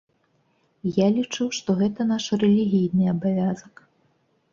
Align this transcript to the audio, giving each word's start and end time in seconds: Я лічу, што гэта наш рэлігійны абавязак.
Я 1.05 1.09
лічу, 1.17 1.43
што 1.57 1.75
гэта 1.81 2.07
наш 2.13 2.25
рэлігійны 2.45 3.05
абавязак. 3.13 3.85